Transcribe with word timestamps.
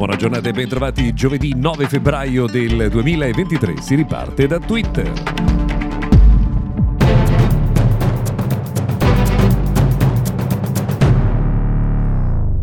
Buona 0.00 0.16
giornata 0.16 0.48
e 0.48 0.52
bentrovati 0.52 1.12
giovedì 1.12 1.52
9 1.54 1.86
febbraio 1.86 2.46
del 2.46 2.88
2023. 2.88 3.82
Si 3.82 3.94
riparte 3.94 4.46
da 4.46 4.58
Twitter. 4.58 5.69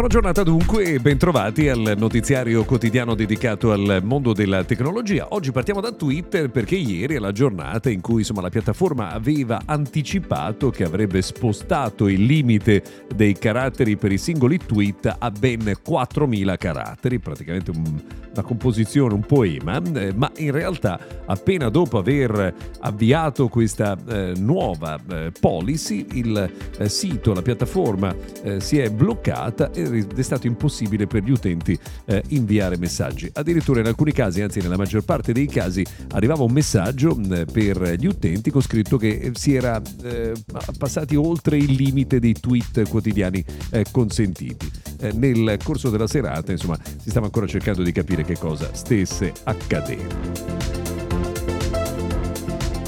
Buona 0.00 0.14
giornata 0.14 0.42
dunque 0.42 0.94
e 0.94 0.98
bentrovati 0.98 1.68
al 1.68 1.92
notiziario 1.98 2.64
quotidiano 2.64 3.14
dedicato 3.14 3.70
al 3.70 4.00
mondo 4.02 4.32
della 4.32 4.64
tecnologia. 4.64 5.26
Oggi 5.28 5.52
partiamo 5.52 5.82
da 5.82 5.92
Twitter 5.92 6.48
perché 6.48 6.76
ieri 6.76 7.16
è 7.16 7.18
la 7.18 7.32
giornata 7.32 7.90
in 7.90 8.00
cui 8.00 8.20
insomma, 8.20 8.40
la 8.40 8.48
piattaforma 8.48 9.10
aveva 9.10 9.60
anticipato 9.66 10.70
che 10.70 10.84
avrebbe 10.84 11.20
spostato 11.20 12.08
il 12.08 12.24
limite 12.24 12.82
dei 13.14 13.34
caratteri 13.34 13.98
per 13.98 14.10
i 14.10 14.16
singoli 14.16 14.56
tweet 14.56 15.16
a 15.18 15.30
ben 15.30 15.70
4.000 15.86 16.56
caratteri, 16.56 17.18
praticamente 17.18 17.70
un, 17.70 18.00
una 18.32 18.42
composizione, 18.42 19.12
un 19.12 19.26
poema, 19.26 19.82
eh, 19.82 20.14
ma 20.14 20.32
in 20.36 20.52
realtà 20.52 20.98
appena 21.26 21.68
dopo 21.68 21.98
aver 21.98 22.54
avviato 22.80 23.48
questa 23.48 23.98
eh, 24.08 24.32
nuova 24.38 24.98
eh, 25.10 25.30
policy 25.38 26.06
il 26.12 26.50
eh, 26.78 26.88
sito, 26.88 27.34
la 27.34 27.42
piattaforma 27.42 28.16
eh, 28.42 28.60
si 28.60 28.78
è 28.78 28.88
bloccata 28.88 29.70
ed 29.72 29.89
è 29.90 30.22
stato 30.22 30.46
impossibile 30.46 31.06
per 31.06 31.22
gli 31.22 31.30
utenti 31.30 31.78
eh, 32.06 32.22
inviare 32.28 32.76
messaggi. 32.76 33.30
Addirittura 33.32 33.80
in 33.80 33.86
alcuni 33.86 34.12
casi, 34.12 34.40
anzi 34.40 34.60
nella 34.60 34.76
maggior 34.76 35.02
parte 35.02 35.32
dei 35.32 35.46
casi, 35.46 35.84
arrivava 36.12 36.44
un 36.44 36.52
messaggio 36.52 37.14
mh, 37.14 37.44
per 37.52 37.94
gli 37.98 38.06
utenti 38.06 38.50
con 38.50 38.62
scritto 38.62 38.96
che 38.96 39.32
si 39.34 39.54
era 39.54 39.80
eh, 40.02 40.32
passati 40.78 41.16
oltre 41.16 41.56
il 41.56 41.72
limite 41.72 42.18
dei 42.18 42.34
tweet 42.34 42.88
quotidiani 42.88 43.44
eh, 43.70 43.84
consentiti. 43.90 44.70
Eh, 45.00 45.12
nel 45.12 45.58
corso 45.62 45.90
della 45.90 46.06
serata, 46.06 46.52
insomma, 46.52 46.78
si 46.82 47.10
stava 47.10 47.26
ancora 47.26 47.46
cercando 47.46 47.82
di 47.82 47.92
capire 47.92 48.24
che 48.24 48.36
cosa 48.36 48.70
stesse 48.74 49.32
accadendo. 49.44 50.99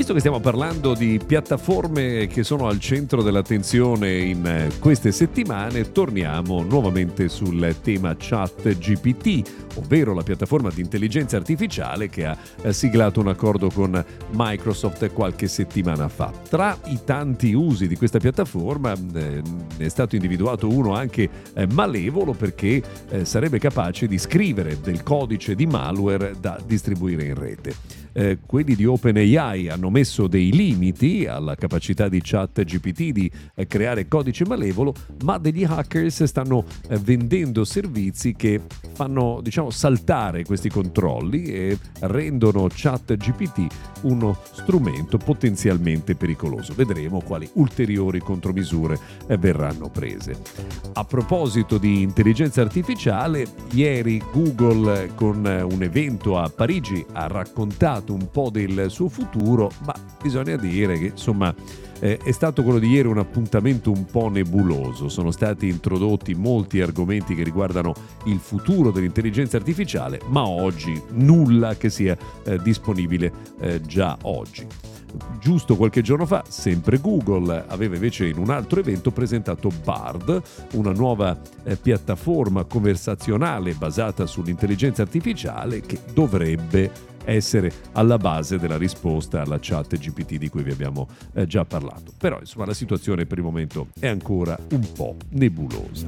Visto 0.00 0.14
che 0.14 0.20
stiamo 0.20 0.40
parlando 0.40 0.94
di 0.94 1.20
piattaforme 1.24 2.26
che 2.26 2.42
sono 2.42 2.68
al 2.68 2.80
centro 2.80 3.22
dell'attenzione 3.22 4.16
in 4.16 4.46
eh, 4.46 4.70
queste 4.78 5.12
settimane, 5.12 5.92
torniamo 5.92 6.62
nuovamente 6.62 7.28
sul 7.28 7.76
tema 7.82 8.16
chat 8.18 8.78
GPT, 8.78 9.42
ovvero 9.74 10.14
la 10.14 10.22
piattaforma 10.22 10.70
di 10.70 10.80
intelligenza 10.80 11.36
artificiale 11.36 12.08
che 12.08 12.24
ha 12.24 12.34
eh, 12.62 12.72
siglato 12.72 13.20
un 13.20 13.28
accordo 13.28 13.68
con 13.68 14.02
Microsoft 14.30 15.12
qualche 15.12 15.48
settimana 15.48 16.08
fa. 16.08 16.32
Tra 16.48 16.78
i 16.86 17.00
tanti 17.04 17.52
usi 17.52 17.86
di 17.86 17.96
questa 17.96 18.18
piattaforma 18.18 18.94
eh, 18.94 19.42
è 19.76 19.88
stato 19.88 20.14
individuato 20.14 20.66
uno 20.66 20.94
anche 20.94 21.28
eh, 21.52 21.66
malevolo 21.66 22.32
perché 22.32 22.82
eh, 23.10 23.26
sarebbe 23.26 23.58
capace 23.58 24.06
di 24.06 24.16
scrivere 24.16 24.80
del 24.80 25.02
codice 25.02 25.54
di 25.54 25.66
malware 25.66 26.36
da 26.40 26.58
distribuire 26.64 27.24
in 27.26 27.34
rete. 27.34 28.00
Eh, 28.12 28.38
quelli 28.44 28.74
di 28.74 28.84
OpenAI 28.84 29.68
hanno 29.68 29.90
messo 29.90 30.26
dei 30.26 30.52
limiti 30.52 31.26
alla 31.26 31.54
capacità 31.54 32.08
di 32.08 32.20
chat 32.22 32.64
GPT 32.64 33.10
di 33.10 33.30
eh, 33.54 33.66
creare 33.66 34.08
codice 34.08 34.44
malevolo, 34.46 34.94
ma 35.24 35.38
degli 35.38 35.64
hackers 35.64 36.24
stanno 36.24 36.64
eh, 36.88 36.96
vendendo 36.96 37.64
servizi 37.64 38.34
che 38.34 38.60
fanno 38.94 39.40
diciamo, 39.42 39.70
saltare 39.70 40.44
questi 40.44 40.68
controlli 40.68 41.44
e 41.44 41.78
rendono 42.00 42.66
chat 42.72 43.16
GPT 43.16 43.66
uno 44.02 44.38
strumento 44.52 45.18
potenzialmente 45.18 46.14
pericoloso. 46.14 46.72
Vedremo 46.74 47.20
quali 47.20 47.48
ulteriori 47.54 48.20
contromisure 48.20 48.98
eh, 49.26 49.36
verranno 49.36 49.88
prese. 49.88 50.36
A 50.94 51.04
proposito 51.04 51.78
di 51.78 52.02
intelligenza 52.02 52.60
artificiale, 52.60 53.46
ieri 53.72 54.22
Google 54.32 55.10
con 55.14 55.46
eh, 55.46 55.62
un 55.62 55.82
evento 55.82 56.38
a 56.38 56.48
Parigi 56.48 57.04
ha 57.12 57.26
raccontato 57.26 57.99
un 58.08 58.30
po' 58.30 58.50
del 58.50 58.86
suo 58.88 59.08
futuro, 59.08 59.70
ma 59.84 59.94
bisogna 60.22 60.56
dire 60.56 60.98
che 60.98 61.06
insomma 61.06 61.54
eh, 62.00 62.18
è 62.22 62.32
stato 62.32 62.62
quello 62.62 62.78
di 62.78 62.88
ieri 62.88 63.08
un 63.08 63.18
appuntamento 63.18 63.90
un 63.90 64.06
po' 64.06 64.28
nebuloso, 64.28 65.08
sono 65.08 65.30
stati 65.30 65.68
introdotti 65.68 66.34
molti 66.34 66.80
argomenti 66.80 67.34
che 67.34 67.42
riguardano 67.42 67.94
il 68.24 68.38
futuro 68.38 68.90
dell'intelligenza 68.90 69.58
artificiale, 69.58 70.20
ma 70.28 70.46
oggi 70.46 71.00
nulla 71.10 71.76
che 71.76 71.90
sia 71.90 72.16
eh, 72.44 72.58
disponibile 72.58 73.32
eh, 73.60 73.80
già 73.82 74.16
oggi. 74.22 74.66
Giusto 75.40 75.76
qualche 75.76 76.02
giorno 76.02 76.24
fa, 76.24 76.44
sempre 76.46 77.00
Google 77.00 77.64
aveva 77.66 77.94
invece 77.94 78.26
in 78.26 78.38
un 78.38 78.50
altro 78.50 78.80
evento 78.80 79.10
presentato 79.10 79.70
Bard, 79.82 80.40
una 80.74 80.92
nuova 80.92 81.38
eh, 81.64 81.76
piattaforma 81.76 82.64
conversazionale 82.64 83.74
basata 83.74 84.26
sull'intelligenza 84.26 85.02
artificiale 85.02 85.80
che 85.80 85.98
dovrebbe 86.12 87.08
essere 87.30 87.72
alla 87.92 88.16
base 88.16 88.58
della 88.58 88.76
risposta 88.76 89.42
alla 89.42 89.58
chat 89.60 89.96
GPT 89.96 90.36
di 90.36 90.48
cui 90.48 90.62
vi 90.62 90.72
abbiamo 90.72 91.08
eh, 91.34 91.46
già 91.46 91.64
parlato. 91.64 92.12
Però 92.16 92.38
insomma 92.38 92.66
la 92.66 92.74
situazione 92.74 93.26
per 93.26 93.38
il 93.38 93.44
momento 93.44 93.88
è 93.98 94.06
ancora 94.06 94.58
un 94.70 94.92
po' 94.92 95.16
nebulosa. 95.30 96.06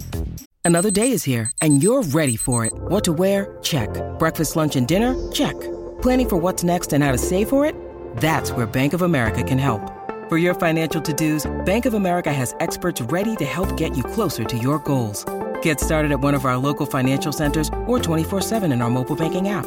Another 0.65 0.91
day 0.91 1.11
is 1.11 1.27
here 1.27 1.51
and 1.59 1.83
you're 1.83 2.07
ready 2.13 2.37
for 2.37 2.65
it. 2.65 2.73
What 2.89 3.03
to 3.05 3.13
wear? 3.13 3.59
Check. 3.63 3.91
Breakfast, 4.19 4.55
lunch 4.55 4.77
and 4.77 4.87
dinner? 4.87 5.15
Check. 5.33 5.57
Planning 6.01 6.29
for 6.29 6.41
what's 6.41 6.63
next 6.63 6.93
and 6.93 7.03
how 7.03 7.11
to 7.11 7.19
save 7.19 7.49
for 7.49 7.65
it? 7.65 7.75
That's 8.17 8.53
where 8.53 8.67
Bank 8.67 8.93
of 8.93 9.03
America 9.03 9.43
can 9.43 9.59
help. 9.59 9.81
For 10.29 10.39
your 10.39 10.55
financial 10.55 11.01
to-dos, 11.01 11.51
Bank 11.65 11.85
of 11.85 11.95
America 11.95 12.33
has 12.33 12.55
experts 12.61 13.01
ready 13.11 13.37
to 13.37 13.45
help 13.45 13.77
get 13.77 13.97
you 13.97 14.03
closer 14.03 14.45
to 14.45 14.57
your 14.57 14.79
goals. 14.79 15.25
Get 15.63 15.81
started 15.81 16.11
at 16.11 16.21
one 16.21 16.35
of 16.35 16.45
our 16.45 16.57
local 16.57 16.87
financial 16.87 17.33
centers 17.33 17.69
or 17.87 17.99
24-7 17.99 18.73
in 18.73 18.83
our 18.83 18.91
mobile 18.91 19.17
banking 19.17 19.49
app. 19.49 19.67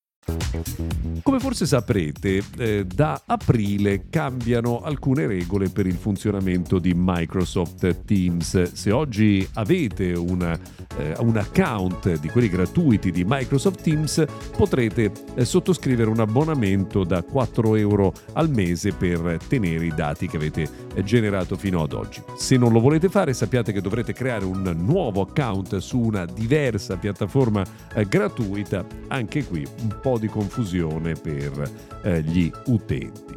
Come 1.23 1.39
forse 1.39 1.65
saprete, 1.65 2.43
eh, 2.57 2.85
da 2.85 3.21
aprile 3.25 4.09
cambiano 4.09 4.81
alcune 4.81 5.25
regole 5.25 5.69
per 5.69 5.87
il 5.87 5.95
funzionamento 5.95 6.77
di 6.77 6.93
Microsoft 6.95 8.05
Teams. 8.05 8.73
Se 8.73 8.91
oggi 8.91 9.47
avete 9.53 10.13
una, 10.13 10.57
eh, 10.97 11.15
un 11.19 11.37
account 11.37 12.19
di 12.19 12.27
quelli 12.29 12.49
gratuiti 12.49 13.11
di 13.11 13.23
Microsoft 13.25 13.81
Teams, 13.81 14.23
potrete 14.55 15.11
eh, 15.35 15.45
sottoscrivere 15.45 16.09
un 16.09 16.19
abbonamento 16.19 17.03
da 17.03 17.23
4 17.23 17.75
euro 17.75 18.13
al 18.33 18.49
mese 18.49 18.91
per 18.93 19.39
tenere 19.47 19.85
i 19.85 19.93
dati 19.95 20.27
che 20.27 20.37
avete 20.37 20.69
eh, 20.93 21.03
generato 21.03 21.55
fino 21.55 21.81
ad 21.81 21.93
oggi. 21.93 22.21
Se 22.35 22.57
non 22.57 22.71
lo 22.71 22.79
volete 22.79 23.09
fare, 23.09 23.33
sappiate 23.33 23.71
che 23.71 23.81
dovrete 23.81 24.13
creare 24.13 24.45
un 24.45 24.61
nuovo 24.77 25.21
account 25.21 25.77
su 25.77 25.99
una 25.99 26.25
diversa 26.25 26.97
piattaforma 26.97 27.63
eh, 27.93 28.05
gratuita. 28.05 28.85
Anche 29.07 29.45
qui 29.45 29.65
un 29.81 29.97
po' 30.01 30.10
di 30.17 30.27
confusione 30.27 31.13
per 31.13 31.69
eh, 32.03 32.21
gli 32.21 32.51
utenti. 32.65 33.35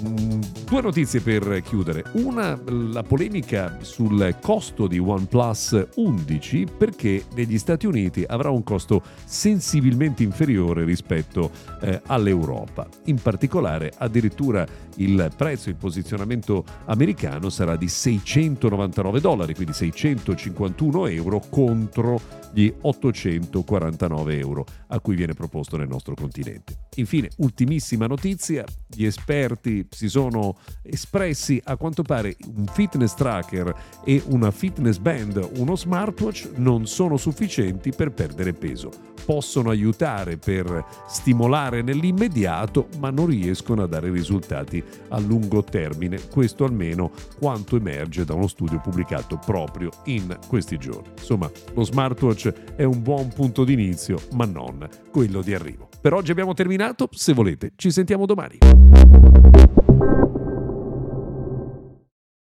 Mm, 0.00 0.40
due 0.64 0.80
notizie 0.80 1.20
per 1.20 1.60
chiudere. 1.62 2.04
Una, 2.12 2.60
la 2.66 3.02
polemica 3.02 3.78
sul 3.80 4.36
costo 4.40 4.86
di 4.86 4.98
OnePlus 4.98 5.88
11 5.96 6.66
perché 6.76 7.24
negli 7.34 7.58
Stati 7.58 7.86
Uniti 7.86 8.24
avrà 8.26 8.50
un 8.50 8.62
costo 8.62 9.02
sensibilmente 9.24 10.22
inferiore 10.22 10.84
rispetto 10.84 11.50
eh, 11.80 12.00
all'Europa. 12.06 12.86
In 13.06 13.20
particolare 13.20 13.92
addirittura 13.96 14.66
il 14.96 15.32
prezzo, 15.36 15.68
il 15.68 15.76
posizionamento 15.76 16.64
americano 16.84 17.48
sarà 17.48 17.74
di 17.74 17.88
699 17.88 19.20
dollari, 19.20 19.54
quindi 19.54 19.72
651 19.72 21.06
euro 21.08 21.42
contro 21.48 22.20
gli 22.52 22.72
849 22.80 24.38
euro 24.38 24.64
a 24.88 25.00
cui 25.00 25.16
viene 25.16 25.34
proposto 25.34 25.76
nel 25.76 25.88
nostro 25.88 26.14
continente. 26.14 26.87
Infine, 26.96 27.30
ultimissima 27.36 28.06
notizia, 28.06 28.64
gli 28.86 29.04
esperti 29.04 29.86
si 29.90 30.08
sono 30.08 30.56
espressi, 30.82 31.60
a 31.64 31.76
quanto 31.76 32.02
pare 32.02 32.36
un 32.56 32.66
fitness 32.66 33.14
tracker 33.14 33.74
e 34.04 34.22
una 34.26 34.50
fitness 34.50 34.98
band, 34.98 35.50
uno 35.56 35.76
smartwatch, 35.76 36.50
non 36.56 36.86
sono 36.86 37.16
sufficienti 37.16 37.92
per 37.92 38.12
perdere 38.12 38.52
peso. 38.52 38.90
Possono 39.24 39.68
aiutare 39.68 40.38
per 40.38 40.84
stimolare 41.06 41.82
nell'immediato, 41.82 42.88
ma 42.98 43.10
non 43.10 43.26
riescono 43.26 43.82
a 43.82 43.86
dare 43.86 44.10
risultati 44.10 44.82
a 45.08 45.18
lungo 45.20 45.62
termine. 45.62 46.28
Questo 46.28 46.64
almeno 46.64 47.12
quanto 47.38 47.76
emerge 47.76 48.24
da 48.24 48.32
uno 48.32 48.46
studio 48.46 48.80
pubblicato 48.80 49.38
proprio 49.38 49.90
in 50.06 50.36
questi 50.46 50.78
giorni. 50.78 51.10
Insomma, 51.18 51.50
lo 51.74 51.84
smartwatch 51.84 52.52
è 52.74 52.84
un 52.84 53.02
buon 53.02 53.28
punto 53.28 53.64
di 53.64 53.74
inizio, 53.74 54.18
ma 54.32 54.46
non 54.46 54.88
quello 55.10 55.42
di 55.42 55.52
arrivo. 55.52 55.88
Per 56.00 56.12
oggi 56.14 56.30
abbiamo 56.30 56.54
terminato, 56.88 57.08
se 57.12 57.32
volete 57.32 57.72
ci 57.76 57.90
sentiamo 57.90 58.26
domani. 58.26 58.58